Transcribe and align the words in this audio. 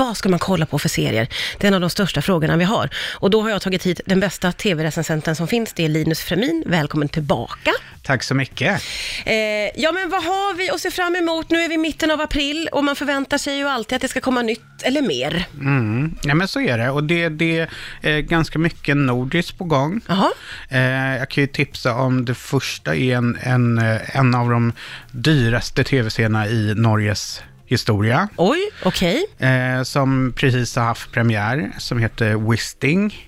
Vad 0.00 0.16
ska 0.16 0.28
man 0.28 0.38
kolla 0.38 0.66
på 0.66 0.78
för 0.78 0.88
serier? 0.88 1.28
Det 1.58 1.66
är 1.66 1.68
en 1.68 1.74
av 1.74 1.80
de 1.80 1.90
största 1.90 2.22
frågorna 2.22 2.56
vi 2.56 2.64
har. 2.64 2.90
Och 3.14 3.30
då 3.30 3.42
har 3.42 3.50
jag 3.50 3.62
tagit 3.62 3.86
hit 3.86 4.00
den 4.06 4.20
bästa 4.20 4.52
tv-recensenten 4.52 5.36
som 5.36 5.48
finns. 5.48 5.72
Det 5.72 5.84
är 5.84 5.88
Linus 5.88 6.20
Fremin. 6.20 6.64
Välkommen 6.66 7.08
tillbaka. 7.08 7.70
Tack 8.02 8.22
så 8.22 8.34
mycket. 8.34 8.82
Eh, 9.24 9.34
ja, 9.74 9.92
men 9.92 10.10
vad 10.10 10.24
har 10.24 10.54
vi 10.54 10.70
att 10.70 10.80
se 10.80 10.90
fram 10.90 11.16
emot? 11.16 11.50
Nu 11.50 11.58
är 11.62 11.68
vi 11.68 11.74
i 11.74 11.78
mitten 11.78 12.10
av 12.10 12.20
april 12.20 12.68
och 12.72 12.84
man 12.84 12.96
förväntar 12.96 13.38
sig 13.38 13.56
ju 13.56 13.68
alltid 13.68 13.96
att 13.96 14.02
det 14.02 14.08
ska 14.08 14.20
komma 14.20 14.42
nytt 14.42 14.82
eller 14.82 15.02
mer. 15.02 15.46
Mm. 15.54 16.14
Ja, 16.22 16.34
men 16.34 16.48
så 16.48 16.60
är 16.60 16.78
det. 16.78 16.90
Och 16.90 17.04
det, 17.04 17.28
det 17.28 17.68
är 18.02 18.20
ganska 18.20 18.58
mycket 18.58 18.96
nordiskt 18.96 19.58
på 19.58 19.64
gång. 19.64 20.00
Jaha. 20.06 20.30
Eh, 20.68 21.18
jag 21.18 21.28
kan 21.28 21.42
ju 21.42 21.48
tipsa 21.48 21.94
om 21.94 22.24
det 22.24 22.34
första 22.34 22.94
är 22.94 23.16
en, 23.16 23.38
en, 23.42 23.78
en 24.12 24.34
av 24.34 24.50
de 24.50 24.72
dyraste 25.10 25.84
tv-serierna 25.84 26.48
i 26.48 26.74
Norges 26.74 27.42
historia. 27.70 28.28
Oj, 28.36 28.58
okej. 28.84 29.24
Eh, 29.38 29.82
som 29.82 30.32
precis 30.36 30.76
har 30.76 30.84
haft 30.84 31.12
premiär, 31.12 31.70
som 31.78 31.98
heter 31.98 32.50
Wisting. 32.50 33.26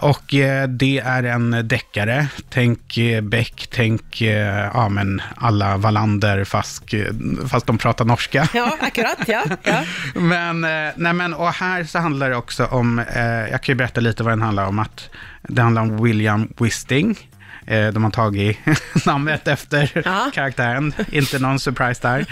Och 0.00 0.34
eh, 0.34 0.68
det 0.68 0.98
är 0.98 1.22
en 1.22 1.68
deckare. 1.68 2.26
Tänk 2.50 2.98
eh, 2.98 3.20
Beck, 3.20 3.68
tänk 3.70 4.20
eh, 4.20 4.70
ja, 4.74 4.88
men 4.88 5.22
alla 5.36 5.76
Wallander 5.76 6.44
fast, 6.44 6.94
eh, 6.94 7.00
fast 7.48 7.66
de 7.66 7.78
pratar 7.78 8.04
norska. 8.04 8.48
Ja, 8.54 8.76
akkurat. 8.80 9.18
Ja, 9.26 9.42
ja. 9.62 9.84
Men, 10.14 10.64
eh, 10.64 10.92
nej 10.96 11.12
men, 11.12 11.34
och 11.34 11.52
här 11.52 11.84
så 11.84 11.98
handlar 11.98 12.30
det 12.30 12.36
också 12.36 12.66
om, 12.66 13.04
jag 13.50 13.62
kan 13.62 13.72
ju 13.72 13.74
berätta 13.74 14.00
lite 14.00 14.22
vad 14.22 14.32
den 14.32 14.42
handlar 14.42 14.66
om, 14.66 14.78
att 14.78 15.10
det 15.42 15.62
handlar 15.62 15.82
om 15.82 16.04
William 16.04 16.52
Wisting. 16.58 17.29
Eh, 17.66 17.88
de 17.88 18.04
har 18.04 18.10
tagit 18.10 18.58
namnet 19.06 19.48
efter 19.48 20.02
Ja. 20.04 20.30
karaktären, 20.34 20.92
inte 21.12 21.38
någon 21.38 21.60
surprise 21.60 22.00
där. 22.02 22.26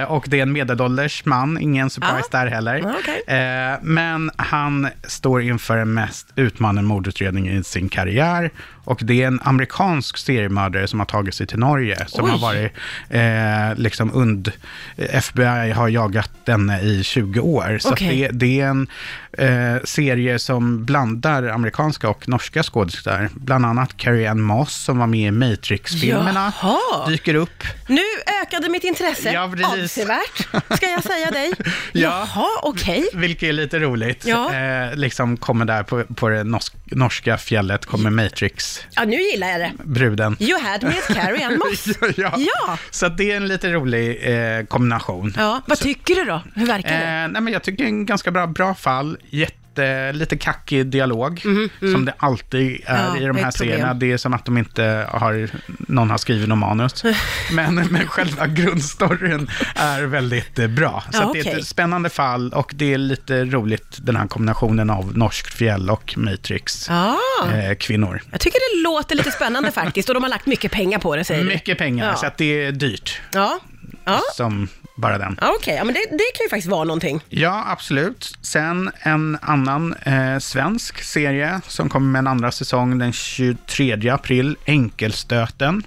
Eh, 0.00 0.10
och 0.10 0.24
det 0.28 0.38
är 0.38 0.42
en 0.42 0.52
medelålders 0.52 1.24
man, 1.24 1.58
ingen 1.58 1.90
surprise 1.90 2.28
Ja. 2.32 2.38
där 2.38 2.46
heller. 2.46 2.94
Okej. 3.00 3.36
Eh, 3.38 3.78
men 3.82 4.30
han 4.36 4.88
står 5.02 5.42
inför 5.42 5.76
en 5.78 5.94
mest 5.94 6.26
utmanande 6.36 6.82
mordutredning 6.82 7.48
i 7.48 7.64
sin 7.64 7.88
karriär. 7.88 8.50
Och 8.84 9.00
det 9.02 9.22
är 9.22 9.26
en 9.26 9.40
amerikansk 9.44 10.16
seriemördare 10.18 10.86
som 10.88 10.98
har 10.98 11.06
tagit 11.06 11.34
sig 11.34 11.46
till 11.46 11.58
Norge. 11.58 12.06
Som 12.06 12.24
Oj. 12.24 12.30
har 12.30 12.38
varit 12.38 12.72
eh, 13.10 13.82
liksom 13.82 14.10
und... 14.12 14.52
FBI 14.96 15.70
har 15.70 15.88
jagat 15.88 16.30
denne 16.44 16.80
i 16.80 17.02
20 17.04 17.40
år. 17.40 17.78
Så 17.80 17.92
Okej. 17.92 18.28
det, 18.32 18.38
det 18.38 18.60
är 18.60 18.66
en 18.66 18.86
eh, 19.32 19.82
serie 19.84 20.38
som 20.38 20.84
blandar 20.84 21.42
amerikanska 21.48 22.08
och 22.08 22.28
norska 22.28 22.62
skådespelare. 22.62 23.28
Bland 23.34 23.66
annat 23.66 23.96
Carrie 23.96 24.30
Ann 24.30 24.40
Moss 24.40 24.61
som 24.70 24.98
var 24.98 25.06
med 25.06 25.20
i 25.20 25.30
Matrix-filmerna. 25.30 26.52
Jaha. 26.62 27.08
Dyker 27.08 27.34
upp. 27.34 27.64
Nu 27.86 28.00
ökade 28.42 28.68
mitt 28.68 28.84
intresse 28.84 29.32
Ja, 29.32 29.52
precis. 29.56 29.98
avsevärt, 29.98 30.36
ska 30.76 30.86
jag 30.86 31.02
säga 31.02 31.30
dig. 31.30 31.52
Ja. 31.92 32.26
Jaha, 32.34 32.48
okej. 32.62 33.08
Vilket 33.14 33.48
är 33.48 33.52
lite 33.52 33.78
roligt. 33.78 34.24
Ja. 34.26 34.54
Eh, 34.54 34.94
liksom 34.96 35.36
kommer 35.36 35.64
där 35.64 35.82
på, 35.82 36.04
på 36.04 36.28
det 36.28 36.44
norsk, 36.44 36.74
norska 36.84 37.38
fjället, 37.38 37.86
kommer 37.86 38.10
Matrix-bruden. 38.10 38.88
Ja, 38.90 39.04
nu 39.04 39.16
gillar 39.22 39.48
jag 39.48 39.60
det. 40.38 40.44
You 40.44 40.60
had 40.62 40.82
me 40.82 40.88
at 40.98 41.16
Carrie 41.16 41.46
Ann 41.46 41.58
Moss. 41.58 41.86
ja. 42.16 42.34
Ja. 42.38 42.78
Så 42.90 43.06
att 43.06 43.16
det 43.18 43.30
är 43.32 43.36
en 43.36 43.48
lite 43.48 43.72
rolig 43.72 44.20
eh, 44.22 44.64
kombination. 44.66 45.34
Ja, 45.36 45.62
vad 45.66 45.78
tycker 45.78 46.14
du 46.14 46.24
då? 46.24 46.42
Hur 46.54 46.66
verkar 46.66 46.90
det? 46.90 46.96
Eh, 47.22 47.28
nej, 47.28 47.42
men 47.42 47.52
jag 47.52 47.62
tycker 47.62 47.84
det 47.84 47.86
är 47.86 47.88
en 47.88 48.06
ganska 48.06 48.30
bra, 48.30 48.46
bra 48.46 48.74
fall. 48.74 49.16
Jätte, 49.30 49.54
lite 50.12 50.36
kackig 50.36 50.86
dialog, 50.86 51.42
som 51.80 52.04
det 52.04 52.14
alltid 52.16 52.80
är 52.86 53.06
Ja, 53.06 53.16
i 53.18 53.24
de 53.24 53.36
här 53.36 53.50
serierna. 53.50 53.94
Det 53.94 54.12
är 54.12 54.16
som 54.16 54.34
att 54.34 54.44
de 54.44 54.58
inte 54.58 55.06
har, 55.10 55.48
någon 55.88 56.10
har 56.10 56.18
skrivit 56.18 56.48
någon 56.48 56.58
manus. 56.58 57.04
men, 57.52 57.74
men 57.74 58.06
själva 58.06 58.46
grundstoryn 58.46 59.50
är 59.74 60.02
väldigt 60.02 60.54
bra. 60.70 61.04
Så 61.12 61.18
Ja, 61.18 61.26
att 61.26 61.32
det 61.32 61.40
är 61.52 61.58
ett 61.58 61.66
spännande 61.66 62.10
fall 62.10 62.52
och 62.52 62.72
det 62.74 62.94
är 62.94 62.98
lite 62.98 63.44
roligt, 63.44 63.98
den 64.02 64.16
här 64.16 64.26
kombinationen 64.26 64.90
av 64.90 65.18
norskt 65.18 65.54
fjäll 65.54 65.90
och 65.90 66.14
Matrix. 66.16 66.88
Ja, 66.88 67.18
Eh, 67.52 67.74
kvinnor. 67.74 68.22
jag 68.30 68.40
tycker 68.40 68.76
det 68.76 68.82
låter 68.82 69.16
lite 69.16 69.30
spännande 69.30 69.72
faktiskt 69.72 70.08
och 70.08 70.14
de 70.14 70.22
har 70.22 70.30
lagt 70.30 70.46
mycket 70.46 70.72
pengar 70.72 70.98
på 70.98 71.16
det 71.16 71.24
säger. 71.24 71.44
Mycket 71.44 71.78
pengar, 71.78 72.14
så 72.14 72.26
att 72.26 72.38
det 72.38 72.64
är 72.64 72.72
dyrt. 72.72 73.20
Ja, 73.32 73.58
ja. 74.04 74.20
Som 74.36 74.68
bara 74.94 75.18
den. 75.18 75.38
okej. 75.58 75.74
Ja, 75.74 75.84
men 75.84 75.94
det, 75.94 76.00
det 76.00 76.24
kan 76.34 76.44
ju 76.44 76.48
faktiskt 76.50 76.68
vara 76.70 76.84
någonting. 76.84 77.20
Ja, 77.28 77.64
absolut. 77.68 78.38
Sen 78.42 78.90
en 79.00 79.38
annan 79.42 79.94
eh, 79.94 80.38
svensk 80.38 81.02
serie 81.02 81.60
som 81.68 81.88
kommer 81.88 82.06
med 82.10 82.18
en 82.18 82.26
andra 82.26 82.50
säsong 82.50 82.98
den 82.98 83.12
23 83.12 84.08
april, 84.10 84.56
Enkelstöten. 84.66 85.82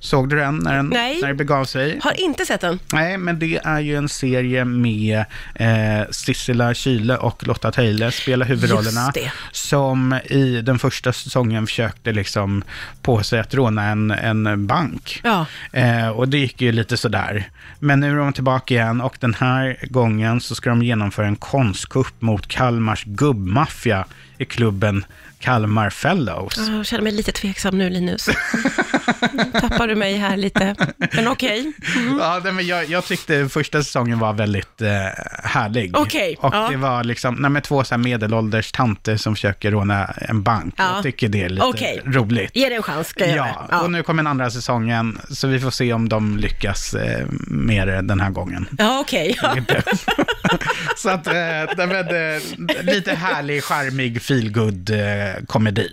Såg 0.00 0.28
du 0.28 0.36
den 0.36 0.56
när, 0.58 0.70
den 0.76 0.82
Mm. 0.82 0.92
Nej. 0.92 1.20
när 1.20 1.28
det 1.28 1.34
begav 1.34 1.64
sig? 1.64 1.98
Har 2.02 2.20
inte 2.20 2.46
sett 2.46 2.60
den. 2.60 2.78
Nej, 2.92 3.18
men 3.18 3.38
det 3.38 3.60
är 3.64 3.80
ju 3.80 3.96
en 3.96 4.08
serie 4.08 4.64
med 4.64 5.24
eh, 5.54 5.68
Sissela 6.10 6.74
Kyle 6.74 7.10
och 7.10 7.46
Lotta 7.46 7.72
Teile 7.72 8.12
spelar 8.12 8.46
huvudrollerna. 8.46 9.12
Som 9.52 10.12
i 10.24 10.60
den 10.62 10.78
första 10.78 11.12
säsongen 11.12 11.66
försökte 11.66 12.12
liksom 12.12 12.64
på 13.02 13.22
sig 13.22 13.40
att 13.40 13.54
råna 13.54 13.84
en, 13.86 14.10
en 14.10 14.66
bank. 14.66 15.20
Ja. 15.24 15.46
Eh, 15.72 16.08
och 16.08 16.28
det 16.28 16.38
gick 16.38 16.60
ju 16.60 16.72
lite 16.72 16.96
sådär. 16.96 17.50
Men 17.78 18.00
nu 18.00 18.10
är 18.12 18.16
de 18.16 18.31
tillbaka 18.32 18.74
igen. 18.74 19.00
Och 19.00 19.16
den 19.20 19.34
här 19.34 19.76
gången 19.90 20.40
så 20.40 20.54
ska 20.54 20.70
de 20.70 20.82
genomföra 20.82 21.26
en 21.26 21.36
konstkupp 21.36 22.22
mot 22.22 22.48
Kalmars 22.48 23.04
gubbmaffia 23.04 24.06
i 24.42 24.44
klubben 24.44 25.04
Kalmar 25.38 25.90
Fellows. 25.90 26.58
Jag 26.68 26.86
känner 26.86 27.02
mig 27.02 27.12
lite 27.12 27.32
tveksam 27.32 27.78
nu 27.78 27.90
Linus. 27.90 28.24
Tappar 29.60 29.88
du 29.88 29.94
mig 29.94 30.16
här 30.16 30.36
lite. 30.36 30.74
Men 31.12 31.28
okej. 31.28 31.72
Ja, 32.20 32.40
nej, 32.44 32.52
men 32.52 32.66
jag, 32.66 32.90
jag 32.90 33.04
tyckte 33.04 33.48
första 33.48 33.82
säsongen 33.82 34.18
var 34.18 34.32
väldigt 34.32 34.82
eh, 34.82 34.88
härlig. 35.44 35.96
Okej, 35.96 36.36
Och 36.40 36.54
ja. 36.54 36.68
det 36.70 36.76
var 36.76 37.04
liksom, 37.04 37.34
nej, 37.34 37.50
med 37.50 37.62
två 37.64 37.84
så 37.84 37.94
här 37.94 37.98
medelålders 37.98 38.72
tanter 38.72 39.16
som 39.16 39.34
försöker 39.34 39.70
råna 39.70 40.04
en 40.06 40.42
bank. 40.42 40.74
Ja. 40.76 40.94
Jag 40.94 41.02
tycker 41.02 41.28
det 41.28 41.42
är 41.42 41.48
lite 41.48 41.66
Okej. 41.66 42.02
roligt. 42.04 42.56
Ge 42.56 42.68
det 42.68 42.74
en 42.74 42.82
chans, 42.82 43.08
ska 43.08 43.26
jag 43.26 43.36
Ja, 43.36 43.66
göra. 43.70 43.80
och 43.82 43.90
nu 43.90 44.02
kommer 44.02 44.22
den 44.22 44.30
andra 44.30 44.50
säsongen, 44.50 45.18
så 45.30 45.48
vi 45.48 45.60
får 45.60 45.70
se 45.70 45.92
om 45.92 46.08
de 46.08 46.36
lyckas 46.36 46.94
eh, 46.94 47.26
det 47.86 48.02
den 48.02 48.20
här 48.20 48.30
gången. 48.30 48.68
Ja, 48.78 49.00
okej. 49.00 49.38
Ja. 49.42 49.56
Inte. 49.56 49.82
så 50.96 51.08
att, 51.08 51.26
eh, 51.26 51.32
men, 51.76 51.90
eh, 51.90 52.42
lite 52.82 53.14
härlig, 53.14 53.64
charmig, 53.64 54.22
feelgood 54.32 54.90
eh. 54.90 54.98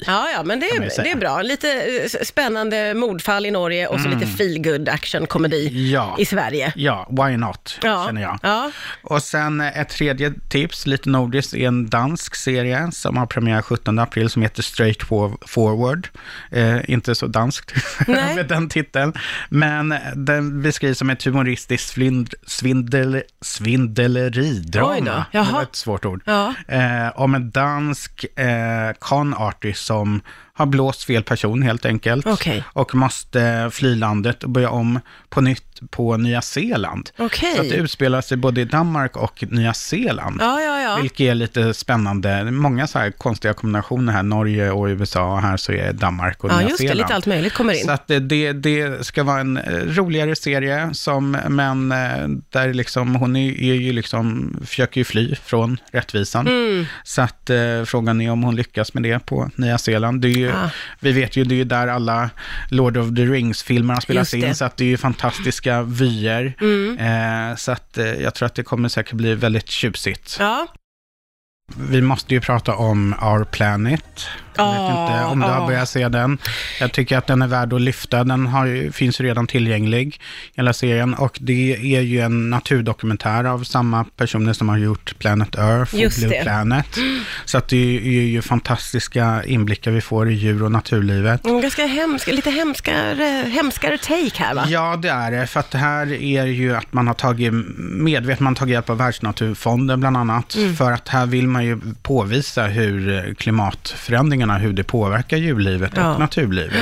Ja, 0.08 0.28
ja, 0.34 0.44
men 0.46 0.60
det 0.60 0.66
är, 0.66 1.04
det 1.04 1.12
är 1.12 1.16
bra. 1.18 1.42
Lite 1.42 1.72
eh, 1.72 2.24
spännande 2.26 2.94
mordfall 2.94 3.46
i 3.46 3.52
Norge 3.52 3.88
och 3.88 4.00
så 4.00 4.10
lite 4.10 4.26
feel-good 4.26 4.90
action-komedi 4.90 5.68
Mm. 5.70 5.90
Ja. 5.92 6.16
i 6.20 6.26
Sverige. 6.26 6.74
Ja, 6.76 7.08
why 7.10 7.38
not, 7.38 7.80
Ja. 7.84 8.04
känner 8.08 8.22
jag. 8.22 8.40
Ja. 8.44 8.72
Och 9.02 9.24
sen 9.24 9.62
eh, 9.62 9.80
ett 9.80 9.90
tredje 9.90 10.34
tips, 10.50 10.86
lite 10.88 11.10
nordiskt, 11.10 11.54
är 11.54 11.68
en 11.68 11.90
dansk 11.90 12.36
serie 12.36 12.90
som 12.92 13.18
har 13.18 13.26
premiär 13.26 13.62
17 13.62 14.00
april 14.00 14.30
som 14.30 14.42
heter 14.42 14.64
Straight 14.64 15.02
For- 15.04 15.38
Forward. 15.48 16.08
Eh, 16.52 16.90
inte 16.90 17.16
så 17.16 17.28
danskt 17.28 17.74
med 18.08 18.48
den 18.48 18.70
titeln. 18.70 19.14
Men 19.50 19.96
den 20.16 20.62
beskrivs 20.62 20.98
som 20.98 21.10
ett 21.10 21.24
humoristiskt 21.24 21.90
svindl, 21.90 22.34
svindel, 22.48 23.22
svindleridrama. 23.42 24.92
Oj 24.94 25.02
då, 25.06 25.24
Det 25.32 25.52
var 25.52 25.62
ett 25.64 25.76
svårt 25.76 26.06
ord. 26.06 26.22
Ja. 26.26 26.54
Eh, 26.68 27.20
om 27.20 27.36
en 27.36 27.52
dansk 27.52 28.26
eh, 28.36 28.94
con 29.00 29.34
artist 29.34 29.86
som 29.86 30.22
har 30.59 30.66
blåst 30.66 31.03
fel 31.03 31.24
person 31.24 31.62
helt 31.62 31.86
enkelt. 31.86 32.28
Okej. 32.28 32.64
Och 32.74 32.96
måste 32.96 33.70
fly 33.74 33.96
landet 33.96 34.44
och 34.44 34.50
börja 34.50 34.70
om 34.70 35.00
på 35.30 35.42
nytt 35.42 35.64
på 35.90 36.18
Nya 36.18 36.42
Zeeland. 36.42 37.09
Okej. 37.18 37.56
Så 37.56 37.62
att 37.62 37.70
det 37.70 37.75
utspelar 37.75 38.22
sig 38.22 38.38
både 38.38 38.62
i 38.62 38.66
Danmark 38.66 39.18
och 39.18 39.44
Nya 39.50 39.74
Zeeland. 39.74 40.38
Ja, 40.42 40.62
ja, 40.62 40.81
ja. 40.81 40.98
Vilket 41.02 41.19
är 41.19 41.36
lite 41.36 41.74
spännande. 41.74 42.52
Många 42.52 42.88
så 42.88 43.00
här 43.00 43.12
konstiga 43.12 43.53
kombinationer 43.53 44.14
här. 44.14 44.24
Norge 44.24 44.72
och 44.72 44.86
USA 44.86 45.34
och 45.34 45.42
här 45.42 45.58
så 45.58 45.72
är 45.72 45.94
Danmark 45.94 46.44
och 46.44 46.52
Ja, 46.52 46.58
Nya 46.58 46.68
just 46.69 46.78
det. 46.78 46.88
Zeeland. 46.88 46.98
Lite 46.98 47.16
allt 47.16 47.25
möjligt 47.25 47.53
kommer 47.53 47.74
in. 47.74 47.86
Så 47.86 47.92
att 47.92 48.08
det, 48.08 48.19
det, 48.19 48.53
det 48.53 49.06
ska 49.06 49.24
vara 49.24 49.40
en 49.40 49.58
eh, 49.58 49.74
roligare 49.74 50.36
serie, 50.36 50.90
som, 50.94 51.38
men 51.50 51.92
eh, 51.92 52.28
där 52.50 52.74
liksom, 52.74 53.16
hon 53.16 53.36
är, 53.36 53.50
är 53.50 53.74
ju 53.74 53.92
liksom, 53.94 54.56
försöker 54.66 55.02
ju 55.02 55.06
fly 55.06 55.36
från 55.36 55.78
rättvisan. 55.92 56.48
Mm. 56.48 56.86
Så 57.04 57.22
att 57.22 57.50
eh, 57.50 57.84
frågan 57.86 58.22
är 58.22 58.31
om 58.31 58.44
hon 58.44 58.56
lyckas 58.56 58.94
med 58.94 59.04
det 59.04 59.25
på 59.25 59.50
Nya 59.56 59.78
Zeeland. 59.78 60.22
Det 60.22 60.28
är 60.28 60.38
ju, 60.38 60.49
Ah. 60.54 60.69
Vi 61.00 61.12
vet 61.12 61.36
ju, 61.36 61.44
det 61.44 61.56
är 61.56 61.57
ju 61.57 61.63
där 61.63 61.88
alla 61.88 62.30
Lord 62.69 62.98
of 62.98 63.16
the 63.16 63.25
Rings-filmerna 63.25 64.01
spelas 64.01 64.34
in, 64.34 64.56
så 64.56 64.66
att 64.66 64.78
det 64.78 64.84
är 64.84 64.88
ju 64.90 64.98
fantastiska 64.98 65.81
vyer. 65.81 66.54
Mm. 66.62 66.98
Eh, 66.98 67.56
så 67.56 67.72
att 67.72 67.98
eh, 67.98 68.06
jag 68.06 68.36
tror 68.36 68.46
att 68.46 68.56
det 68.56 68.63
kommer 68.63 68.90
säkert 68.90 69.13
bli 69.13 69.36
väldigt 69.36 69.69
tjusigt. 69.69 70.38
Ja, 70.40 70.68
Vi 71.90 72.01
måste 72.01 72.34
ju 72.34 72.42
prata 72.42 72.75
om 72.75 73.13
Our 73.22 73.44
Planet. 73.44 74.28
Jag 74.60 74.72
vet 74.72 75.12
inte 75.12 75.26
om 75.26 75.40
du 75.40 75.46
har 75.46 75.68
börjat 75.68 75.90
se 75.90 76.08
den. 76.08 76.38
Jag 76.80 76.92
tycker 76.92 77.18
att 77.18 77.28
den 77.28 77.42
är 77.42 77.48
värd 77.48 77.74
att 77.74 77.82
lyfta. 77.82 78.24
Den 78.24 78.48
har, 78.48 78.92
finns 78.92 79.22
redan 79.22 79.48
tillgänglig, 79.48 80.20
hela 80.56 80.74
serien. 80.74 81.14
Och 81.14 81.38
det 81.42 81.96
är 81.96 82.02
ju 82.02 82.20
en 82.20 82.50
naturdokumentär 82.50 83.44
av 83.44 83.64
samma 83.64 84.04
personer 84.04 84.54
som 84.54 84.70
har 84.70 84.78
gjort 84.78 85.20
Planet 85.20 85.56
Earth 85.56 85.94
och 85.94 86.00
Just 86.00 86.18
Blue 86.18 86.30
det. 86.30 86.44
Planet. 86.44 86.98
Så 87.46 87.58
att 87.58 87.68
det 87.68 87.98
är 87.98 88.22
ju 88.22 88.42
fantastiska 88.42 89.44
inblickar 89.46 89.92
vi 89.92 90.02
får 90.02 90.30
i 90.30 90.34
djur 90.34 90.64
och 90.64 90.72
naturlivet. 90.72 91.46
Mm, 91.46 91.62
Ganska 91.62 91.86
hemska, 91.86 92.32
lite 92.32 92.50
hemskare, 92.50 93.46
hemskare 93.50 93.98
take 93.98 94.44
här 94.44 94.54
va? 94.56 94.66
Ja, 94.68 94.96
det 95.02 95.10
är 95.10 95.32
det. 95.32 95.48
För 95.48 95.60
att 95.60 95.72
det 95.72 95.78
här 95.78 96.14
är 96.14 96.46
ju 96.46 96.76
att 96.76 96.94
man 96.94 97.08
har 97.08 97.14
tagit 97.14 97.54
medvetet, 97.78 98.40
man 98.40 98.54
har 98.54 98.56
tagit 98.56 98.74
hjälp 98.74 98.90
av 98.90 98.98
Världsnaturfonden 98.98 100.00
bland 100.00 100.18
annat. 100.18 100.56
Mm. 100.56 100.76
För 100.76 100.92
att 100.92 101.08
här 101.08 101.26
vill 101.26 101.48
man 101.48 101.66
ju 101.66 101.80
påvisa 102.02 102.64
hur 102.64 103.28
eh, 103.28 103.34
klimatförändringarna, 104.50 104.57
hur 104.57 104.74
det 104.74 104.84
påverkar 104.84 105.38
djurlivet 105.38 105.92
Ja. 105.96 106.13
och 106.13 106.19
naturlivet. 106.19 106.74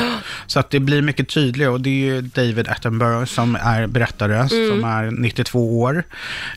Så 0.48 0.60
att 0.60 0.70
det 0.70 0.80
blir 0.80 1.02
mycket 1.02 1.30
tydligare 1.30 1.72
och 1.72 1.82
det 1.82 1.90
är 1.90 2.06
ju 2.06 2.22
David 2.22 2.68
Attenborough 2.68 3.26
som 3.26 3.56
är 3.62 3.88
berättarröst, 3.88 4.54
Mm. 4.54 4.70
som 4.70 4.84
är 4.90 5.12
92 5.12 5.82
år. 5.82 6.04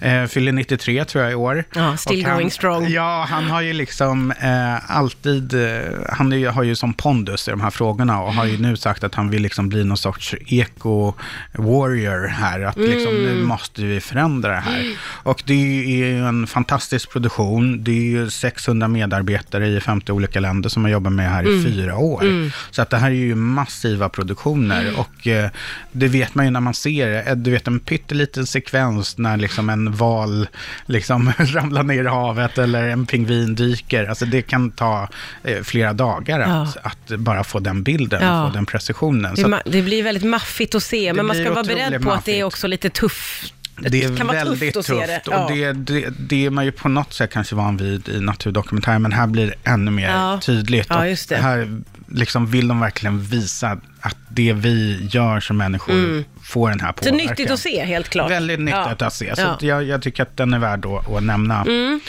Eh, 0.00 0.24
fyller 0.26 0.52
93 0.52 1.04
tror 1.04 1.24
jag 1.24 1.32
i 1.32 1.34
år. 1.34 1.64
Ja, 1.74 1.96
still 1.96 2.24
han, 2.26 2.34
going 2.36 2.50
strong. 2.50 2.88
Ja, 2.88 3.26
han 3.30 3.44
har 3.44 3.60
ju 3.62 3.72
liksom 3.72 4.30
eh, 4.30 4.90
alltid, 4.96 5.54
eh, 5.54 5.80
han 6.12 6.32
är, 6.32 6.48
har 6.50 6.62
ju 6.62 6.74
som 6.76 6.92
pondus 6.94 7.48
i 7.48 7.50
de 7.50 7.60
här 7.60 7.70
frågorna 7.70 8.22
och 8.22 8.34
har 8.34 8.44
ju 8.46 8.58
nu 8.58 8.76
sagt 8.76 9.04
att 9.04 9.14
han 9.14 9.30
vill 9.30 9.42
liksom 9.42 9.68
bli 9.68 9.84
någon 9.84 9.96
sorts 9.96 10.34
eco-warrior 10.46 12.26
här. 12.28 12.60
Att 12.60 12.76
liksom, 12.76 13.16
Mm. 13.16 13.24
nu 13.24 13.42
måste 13.44 13.82
vi 13.82 14.00
förändra 14.00 14.50
det 14.52 14.60
här. 14.60 14.84
Och 15.22 15.42
det 15.46 15.54
är 15.54 16.06
ju 16.06 16.26
en 16.26 16.46
fantastisk 16.46 17.10
produktion. 17.12 17.84
Det 17.84 17.90
är 17.90 17.94
ju 18.10 18.30
600 18.30 18.88
medarbetare 18.88 19.68
i 19.68 19.80
50 19.80 20.12
olika 20.12 20.40
länder 20.40 20.68
som 20.68 20.84
har 20.84 20.89
jobbat 20.90 21.12
med 21.12 21.24
det 21.24 21.30
här 21.30 21.40
Mm. 21.42 21.60
i 21.60 21.62
fyra 21.64 21.96
år. 21.98 22.50
Så 22.70 22.82
att 22.82 22.90
det 22.90 22.96
här 22.96 23.10
är 23.10 23.14
ju 23.14 23.34
massiva 23.34 24.08
produktioner. 24.08 24.80
Mm. 24.80 24.94
Och 24.96 25.26
eh, 25.26 25.50
det 25.92 26.08
vet 26.08 26.34
man 26.34 26.44
ju 26.44 26.50
när 26.50 26.60
man 26.60 26.74
ser 26.74 27.06
det. 27.08 27.22
Eh, 27.22 27.36
Du 27.36 27.50
vet 27.50 27.66
en 27.66 27.80
pytteliten 27.80 28.46
sekvens 28.46 29.18
när 29.18 29.36
liksom 29.36 29.70
en 29.70 29.92
val 29.92 30.48
liksom 30.86 31.32
ramlar 31.38 31.82
ner 31.82 32.04
i 32.04 32.08
havet 32.08 32.58
eller 32.58 32.88
en 32.88 33.06
pingvin 33.06 33.54
dyker. 33.54 34.04
Alltså 34.06 34.24
det 34.24 34.42
kan 34.42 34.70
ta 34.70 35.08
eh, 35.44 35.62
flera 35.62 35.92
dagar 35.92 36.40
att, 36.40 36.76
att 36.82 37.18
bara 37.18 37.44
få 37.44 37.58
den 37.60 37.82
bilden, 37.82 38.22
Ja. 38.22 38.48
få 38.48 38.54
den 38.54 38.66
precisionen. 38.66 39.34
Det, 39.34 39.42
ma- 39.42 39.62
det 39.64 39.82
blir 39.82 40.02
väldigt 40.02 40.24
maffigt 40.24 40.74
att 40.74 40.82
se, 40.82 41.12
men 41.12 41.26
man 41.26 41.36
ska 41.36 41.50
vara 41.52 41.62
beredd 41.64 42.02
på 42.02 42.10
att 42.12 42.24
det 42.24 42.32
är 42.32 42.34
maffigt. 42.34 42.44
också 42.44 42.66
lite 42.66 42.90
tufft. 42.90 43.54
Det 43.80 44.04
är 44.04 44.16
kan 44.16 44.26
vara 44.26 44.36
väldigt 44.36 44.74
tufft 44.74 44.88
tufft, 44.88 45.06
det. 45.06 45.28
och 45.28 45.34
Ja. 45.34 45.48
det, 45.54 45.72
det, 45.72 46.08
det 46.18 46.46
är 46.46 46.50
man 46.50 46.64
ju 46.64 46.72
på 46.72 46.88
något 46.88 47.12
sätt 47.12 47.30
kanske 47.32 47.54
van 47.54 47.76
vid 47.76 48.08
i 48.08 48.20
naturdokumentärer, 48.20 48.98
men 48.98 49.12
här 49.12 49.26
blir 49.26 49.46
det 49.46 49.70
ännu 49.70 49.90
mer 49.90 50.08
Ja. 50.08 50.40
tydligt. 50.42 50.86
Ja, 50.90 51.06
Och. 51.06 51.36
Här 51.42 51.80
liksom 52.08 52.46
vill 52.46 52.68
de 52.68 52.80
verkligen 52.80 53.20
visa 53.22 53.78
att 54.00 54.16
det 54.28 54.52
vi 54.52 55.08
gör 55.10 55.40
som 55.40 55.56
människor 55.56 56.24
får 56.42 56.70
den 56.70 56.80
här 56.80 56.88
Så 56.88 56.94
påverkan. 56.94 57.16
nyttigt 57.16 57.50
att 57.50 57.58
se, 57.60 57.84
helt 57.84 58.08
klart. 58.08 58.30
Väldigt 58.30 58.60
nyttigt 58.60 58.96
Ja. 59.00 59.06
att 59.06 59.14
se. 59.14 59.36
Så 59.36 59.42
Ja. 59.42 59.56
jag, 59.60 59.84
jag 59.84 60.02
tycker 60.02 60.22
att 60.22 60.36
den 60.36 60.54
är 60.54 60.58
värd 60.58 60.86
att, 60.86 61.10
att 61.10 61.22
nämna. 61.22 61.62
Mm. 61.62 62.00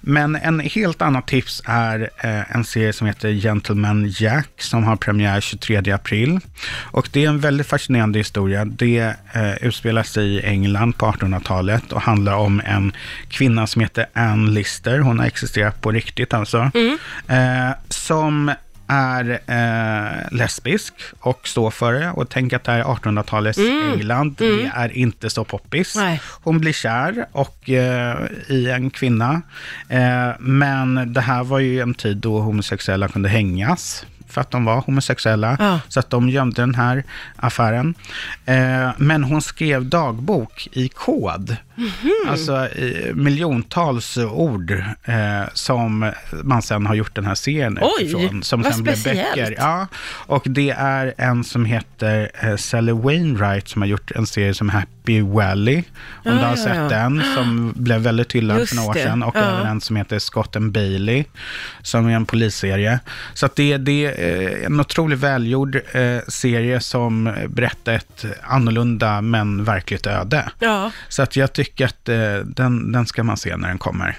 Men 0.00 0.36
en 0.36 0.60
helt 0.60 1.02
annat 1.02 1.26
tips 1.26 1.62
är 1.64 2.10
eh, 2.18 2.56
en 2.56 2.64
serie 2.64 2.92
som 2.92 3.06
heter 3.06 3.30
Gentleman 3.32 4.08
Jack 4.18 4.48
som 4.58 4.84
har 4.84 4.96
premiär 4.96 5.40
23 5.40 5.92
april. 5.92 6.40
Och 6.76 7.08
det 7.12 7.24
är 7.24 7.28
en 7.28 7.40
väldigt 7.40 7.66
fascinerande 7.66 8.18
historia. 8.18 8.64
Det 8.64 8.98
eh, 9.32 9.54
utspelar 9.60 10.02
sig 10.02 10.26
i 10.34 10.42
England 10.42 10.92
på 10.98 11.06
1800-talet 11.06 11.92
och 11.92 12.02
handlar 12.02 12.34
om 12.34 12.62
en 12.64 12.92
kvinna 13.28 13.66
som 13.66 13.82
heter 13.82 14.06
Anne 14.12 14.50
Lister. 14.50 14.98
Hon 14.98 15.18
har 15.18 15.26
existerat 15.26 15.80
på 15.80 15.90
riktigt 15.92 16.34
alltså. 16.34 16.70
Eh, 17.28 17.70
som 17.88 18.52
är 18.88 19.40
eh, 19.46 20.38
lesbisk 20.38 20.94
och 21.20 21.48
står 21.48 21.70
för 21.70 21.92
det. 21.92 22.10
Och 22.10 22.28
tänk 22.28 22.52
att 22.52 22.64
det 22.64 22.72
här 22.72 22.78
är 22.78 22.84
1800-talets 22.84 23.58
England. 23.58 24.34
Det 24.38 24.72
är 24.74 24.96
inte 24.96 25.30
så 25.30 25.44
poppis. 25.44 25.96
Nej. 25.96 26.20
Hon 26.24 26.58
blir 26.58 26.72
kär 26.72 27.26
och, 27.32 27.70
eh, 27.70 28.16
i 28.48 28.70
en 28.70 28.90
kvinna. 28.90 29.42
Eh, 29.88 30.30
men 30.38 31.12
det 31.12 31.20
här 31.20 31.44
var 31.44 31.58
ju 31.58 31.80
en 31.80 31.94
tid 31.94 32.16
då 32.16 32.40
homosexuella 32.40 33.08
kunde 33.08 33.28
hängas 33.28 34.06
för 34.28 34.40
att 34.40 34.50
de 34.50 34.64
var 34.64 34.80
homosexuella. 34.80 35.56
Ja. 35.60 35.80
Så 35.88 36.00
att 36.00 36.10
de 36.10 36.28
gömde 36.28 36.62
den 36.62 36.74
här 36.74 37.04
affären. 37.36 37.94
Eh, 38.46 38.90
men 38.96 39.24
hon 39.24 39.42
skrev 39.42 39.86
dagbok 39.86 40.68
i 40.72 40.88
kod. 40.88 41.56
Alltså 42.28 42.66
i 42.68 43.12
miljontals 43.14 44.16
ord 44.18 44.70
eh, 45.04 45.16
som 45.54 46.12
man 46.42 46.62
sen 46.62 46.86
har 46.86 46.94
gjort 46.94 47.14
den 47.14 47.26
här 47.26 47.34
serien 47.34 47.78
Oj, 47.82 47.90
utifrån. 48.04 48.42
Som 48.42 48.62
vad 48.62 48.74
sen 48.74 48.82
blev 48.82 48.94
speciellt. 48.94 49.34
böcker. 49.34 49.54
Ja, 49.58 49.86
och 50.26 50.42
det 50.46 50.70
är 50.70 51.14
en 51.18 51.44
som 51.44 51.64
heter 51.64 52.30
eh, 52.40 52.56
Sally 52.56 52.92
Wainwright 52.92 53.68
som 53.68 53.82
har 53.82 53.86
gjort 53.88 54.10
en 54.10 54.26
serie 54.26 54.54
som 54.54 54.68
Happy 54.68 55.20
Valley. 55.22 55.76
Om 55.76 55.82
Ja, 56.22 56.30
du 56.32 56.38
har 56.38 56.50
ja, 56.50 56.56
sett 56.56 56.76
ja. 56.76 56.88
den, 56.88 57.22
som 57.34 57.72
blev 57.76 58.00
väldigt 58.00 58.32
hyllad 58.34 58.68
för 58.68 58.76
några 58.76 58.88
år 58.90 58.94
sedan. 58.94 59.22
Och 59.22 59.36
även 59.36 59.66
en 59.66 59.80
som 59.80 59.96
heter 59.96 60.18
Scott 60.18 60.56
and 60.56 60.72
Bailey, 60.72 61.24
som 61.82 62.06
är 62.06 62.16
en 62.16 62.26
polisserie. 62.26 63.00
Så 63.34 63.46
att 63.46 63.56
det, 63.56 63.76
det 63.76 64.04
är 64.06 64.66
en 64.66 64.80
otroligt 64.80 65.18
välgjord 65.18 65.76
eh, 65.92 66.18
serie 66.28 66.80
som 66.80 67.34
berättar 67.48 67.92
ett 67.92 68.24
annorlunda 68.42 69.20
men 69.20 69.64
verkligt 69.64 70.06
öde. 70.06 70.50
Så 71.08 71.22
att 71.22 71.36
jag 71.36 71.52
tycker 71.52 71.67
att 71.80 72.08
eh, 72.08 72.34
den, 72.46 72.92
den 72.92 73.06
ska 73.06 73.24
man 73.24 73.36
se 73.36 73.56
när 73.56 73.68
den 73.68 73.78
kommer. 73.78 74.18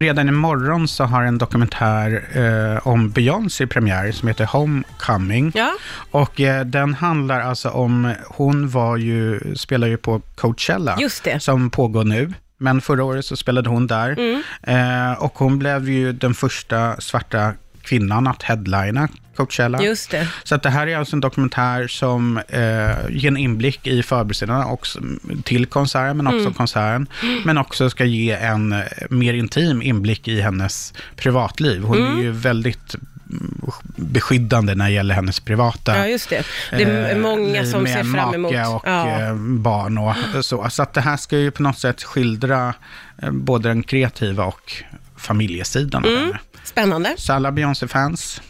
Redan 0.00 0.28
imorgon 0.28 0.88
så 0.88 1.04
har 1.04 1.22
en 1.22 1.38
dokumentär 1.38 2.24
eh, 2.32 2.86
om 2.86 3.10
Beyoncé 3.10 3.66
premiär 3.66 4.12
som 4.12 4.28
heter 4.28 4.44
Homecoming. 4.44 5.52
Ja. 5.54 5.72
Och 6.10 6.40
eh, 6.40 6.64
den 6.64 6.94
handlar 6.94 7.40
alltså 7.40 7.70
om, 7.70 8.14
hon 8.26 8.68
var 8.68 8.96
ju, 8.96 9.40
spelar 9.56 9.86
ju 9.88 9.96
på 9.96 10.20
Coachella 10.34 10.98
som 11.38 11.70
pågår 11.70 12.04
nu. 12.04 12.32
Men 12.58 12.80
förra 12.80 13.04
året 13.04 13.24
så 13.24 13.36
spelade 13.36 13.68
hon 13.68 13.86
där. 13.86 14.18
Mm. 14.18 14.42
Eh, 14.62 15.22
och 15.22 15.38
hon 15.38 15.58
blev 15.58 15.88
ju 15.88 16.12
den 16.12 16.34
första 16.34 17.00
svarta 17.00 17.52
kvinnan 17.86 18.26
att 18.26 18.42
headlina 18.42 19.08
Coachella. 19.36 19.82
Just 19.82 20.10
det. 20.10 20.28
Så 20.44 20.54
att 20.54 20.62
det 20.62 20.70
här 20.70 20.86
är 20.86 20.96
alltså 20.96 21.16
en 21.16 21.20
dokumentär 21.20 21.88
som 21.88 22.36
eh, 22.48 22.62
ger 23.10 23.28
en 23.28 23.36
inblick 23.36 23.86
i 23.86 24.02
förberedelserna 24.02 24.66
också 24.66 25.00
till 25.44 25.66
konserten, 25.66 26.16
men 26.16 26.26
också 26.26 26.40
Mm. 26.40 26.54
konserten. 26.54 27.06
Men 27.44 27.58
också 27.58 27.90
ska 27.90 28.04
ge 28.04 28.30
en 28.32 28.72
eh, 28.72 28.80
mer 29.10 29.34
intim 29.34 29.82
inblick 29.82 30.28
i 30.28 30.40
hennes 30.40 30.94
privatliv. 31.16 31.82
Hon 31.82 31.98
Mm. 31.98 32.18
är 32.18 32.22
ju 32.22 32.30
väldigt 32.30 32.94
mm, 33.30 33.60
beskyddande 33.96 34.74
när 34.74 34.84
det 34.84 34.90
gäller 34.92 35.14
hennes 35.14 35.40
privata 35.40 35.98
Ja, 35.98 36.06
just 36.06 36.30
det. 36.30 36.42
Det 36.70 36.82
är 36.82 37.10
eh, 37.16 37.18
många 37.22 37.62
liv 37.62 37.70
som 37.70 37.82
med 37.82 37.92
ser 37.92 38.04
fram 38.14 38.34
emot. 38.34 38.52
maka 38.52 38.68
och 38.68 38.82
ja. 38.86 39.20
eh, 39.20 39.34
barn 39.34 39.98
och 39.98 40.14
så. 40.44 40.70
Så 40.70 40.82
att 40.82 40.94
det 40.94 41.00
här 41.00 41.16
ska 41.16 41.38
ju 41.38 41.50
på 41.50 41.62
något 41.62 41.78
sätt 41.78 42.02
skildra 42.02 42.74
eh, 43.22 43.30
både 43.30 43.68
den 43.68 43.82
kreativa 43.82 44.44
och 44.44 44.72
familjesidan 45.16 46.04
av 46.04 46.10
Mm. 46.10 46.22
henne. 46.24 46.38
Spännande. 46.66 47.14
Så 47.16 47.32
alla 47.32 47.52
Beyoncé-fans, 47.52 48.40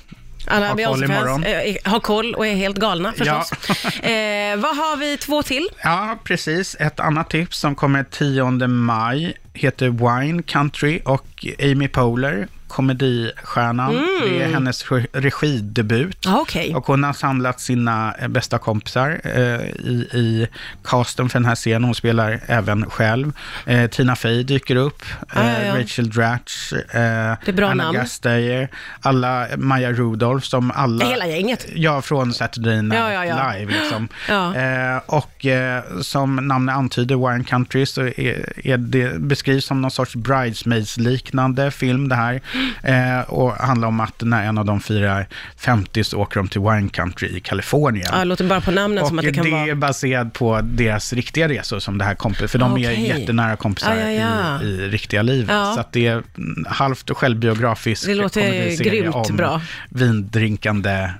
Alla 0.46 0.74
Beyoncé-fans 0.74 1.44
eh, 1.46 1.76
har 1.84 2.00
koll 2.00 2.34
och 2.34 2.46
är 2.46 2.54
helt 2.54 2.76
galna 2.76 3.12
förstås. 3.12 3.52
eh, 4.02 4.56
vad 4.56 4.76
har 4.76 4.96
vi 4.96 5.16
två 5.16 5.42
till? 5.42 5.68
Ja, 5.82 6.18
precis. 6.24 6.76
Ett 6.80 7.00
annat 7.00 7.30
tips 7.30 7.58
som 7.58 7.74
kommer 7.74 8.04
10 8.04 8.68
maj 8.68 9.36
heter 9.52 9.88
Wine 9.88 10.42
Country 10.42 11.00
och 11.04 11.46
Amy 11.62 11.88
Poehler, 11.88 12.48
komedistjärnan. 12.76 13.94
Det 14.24 14.42
är 14.42 14.48
hennes 14.52 14.84
re- 14.86 15.06
regidebut. 15.12 16.18
Ja, 16.24 16.38
Okej. 16.40 16.74
Och 16.74 16.86
hon 16.86 17.04
har 17.04 17.12
samlat 17.12 17.60
sina 17.60 18.14
eh, 18.20 18.28
bästa 18.28 18.58
kompisar 18.58 19.20
eh, 19.24 19.60
i, 19.86 20.08
i 20.12 20.46
casten 20.84 21.28
för 21.28 21.38
den 21.38 21.46
här 21.48 21.54
serien. 21.54 21.84
Hon 21.84 21.94
spelar 21.94 22.40
även 22.46 22.90
själv. 22.90 23.32
Eh, 23.66 23.86
Tina 23.90 24.16
Fey 24.16 24.42
dyker 24.42 24.76
upp. 24.76 25.02
Ja, 25.34 25.40
Eh, 25.42 25.66
ja. 25.66 25.78
Rachel 25.78 26.10
Dratch. 26.10 26.72
Eh, 26.72 27.62
Anna. 27.70 27.92
Gasteyer. 27.92 28.68
Alla, 29.00 29.46
Maja 29.56 29.92
Rudolph 29.92 30.46
som 30.46 30.70
alla... 30.70 31.04
Hela 31.04 31.26
gänget. 31.26 31.66
Ja, 31.74 32.02
från 32.02 32.32
Saturday 32.32 32.82
Night 32.82 32.94
Ja, 33.00 33.24
ja. 33.24 33.52
Live. 33.52 33.72
Liksom. 33.72 34.08
Eh, 34.56 35.00
och 35.06 35.46
eh, 35.46 35.82
som 36.02 36.36
namnet 36.36 36.74
antyder, 36.74 37.16
Wine 37.32 37.44
Country, 37.44 37.86
så 37.86 38.00
är, 38.02 38.66
är 38.66 38.76
det 38.76 39.20
beskrivs 39.20 39.64
som 39.64 39.80
någon 39.82 39.90
sorts 39.90 40.14
Bridesmaids-liknande 40.16 41.70
film 41.70 42.08
det 42.08 42.14
här. 42.14 42.40
Eh, 42.82 43.20
och 43.20 43.52
handlar 43.52 43.88
om 43.88 44.00
att 44.00 44.22
när 44.22 44.44
en 44.44 44.58
av 44.58 44.64
de 44.64 44.80
firar 44.80 45.26
50 45.56 46.04
så 46.04 46.18
åker 46.18 46.36
de 46.40 46.48
till 46.48 46.60
Wine 46.60 46.88
Country 46.88 47.36
i 47.36 47.40
Kalifornien. 47.40 48.08
Ja, 48.12 48.18
det 48.18 48.24
låter 48.24 48.44
bara 48.44 48.60
på 48.60 48.70
namnen 48.70 49.02
och 49.02 49.08
som 49.08 49.18
att 49.18 49.24
det 49.24 49.32
kan 49.32 49.44
det 49.44 49.50
vara... 49.50 49.66
är 49.66 49.74
baserat 49.74 50.32
på 50.32 50.60
deras 50.62 51.12
riktiga 51.12 51.48
resor 51.48 51.78
som 51.78 51.98
det 51.98 52.04
här 52.04 52.14
kompis, 52.14 52.50
för 52.50 52.58
de 52.58 52.72
är 52.72 52.92
Okej. 52.92 53.08
jättenära 53.08 53.56
kompisar 53.56 53.94
Ja, 53.94 54.10
ja, 54.10 54.58
ja. 54.60 54.62
I, 54.62 54.66
i 54.66 54.88
riktiga 54.88 55.22
livet. 55.22 55.50
Ja. 55.50 55.72
Så 55.74 55.80
att 55.80 55.92
det 55.92 56.06
är 56.06 56.22
halvt 56.66 57.10
självbiografisk 57.10 58.06
Det 58.06 58.14
låter 58.14 58.84
grymt 58.84 59.30
bra. 59.30 59.60
vindrinkande 59.88 61.10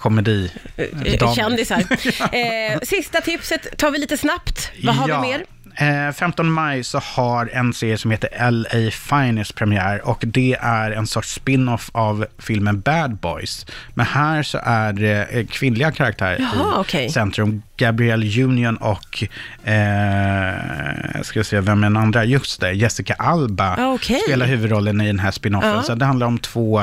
komedi. 0.00 0.50
Eh, 0.76 1.18
damer. 1.18 1.34
Kändisar. 1.34 1.78
eh, 2.32 2.80
sista 2.82 3.20
tipset 3.20 3.78
tar 3.78 3.90
vi 3.90 3.98
lite 3.98 4.16
snabbt. 4.16 4.72
Vad 4.82 4.94
har 4.94 5.08
ja, 5.08 5.20
vi 5.20 5.28
mer? 5.28 5.44
Eh, 5.80 6.12
15 6.12 6.50
maj 6.50 6.84
så 6.84 6.98
har 6.98 7.50
en 7.52 7.72
serie 7.72 7.98
som 7.98 8.10
heter 8.10 8.50
LA 8.50 8.90
Finest 8.90 9.54
premiär 9.54 10.08
och 10.08 10.24
det 10.26 10.56
är 10.60 10.90
en 10.90 11.06
sorts 11.06 11.34
spin-off 11.34 11.90
av 11.92 12.26
filmen 12.38 12.80
Bad 12.80 13.16
Boys. 13.16 13.66
Men 13.94 14.06
här 14.06 14.42
så 14.42 14.58
är 14.62 14.92
det 14.92 15.26
eh, 15.30 15.46
kvinnliga 15.46 15.92
karaktärer 15.92 16.38
Jaha, 16.38 16.78
i 16.78 16.80
okej. 16.80 17.10
centrum. 17.10 17.62
Gabrielle 17.80 18.42
Union 18.44 18.76
och, 18.76 19.24
eh, 19.64 21.22
ska 21.22 21.38
jag 21.38 21.46
se 21.46 21.60
vem 21.60 21.78
är 21.78 21.86
den 21.86 21.96
andra? 21.96 22.24
Just 22.24 22.60
det, 22.60 22.72
Jessica 22.72 23.14
Alba 23.14 23.76
Ah, 23.78 23.92
okej. 23.94 24.20
spelar 24.26 24.46
huvudrollen 24.46 25.00
i 25.00 25.06
den 25.06 25.18
här 25.18 25.30
spin-offen. 25.30 25.74
Ja. 25.74 25.82
Så 25.82 25.94
det 25.94 26.04
handlar 26.04 26.26
om 26.26 26.38
två 26.38 26.82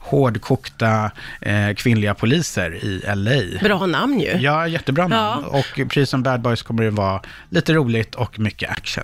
hårdkokta 0.00 1.10
eh, 1.40 1.74
kvinnliga 1.76 2.14
poliser 2.14 2.74
i 2.74 3.02
LA. 3.14 3.58
Bra 3.68 3.86
namn 3.86 4.20
ju. 4.20 4.36
Ja, 4.40 4.66
jättebra 4.68 5.08
namn. 5.08 5.44
Ja. 5.52 5.58
Och 5.58 5.74
precis 5.88 6.10
som 6.10 6.22
Bad 6.22 6.40
Boys 6.40 6.62
kommer 6.62 6.82
det 6.82 6.90
vara 6.90 7.20
lite 7.50 7.72
roligt 7.72 8.14
och 8.14 8.38
mycket 8.38 8.70
action. 8.70 8.96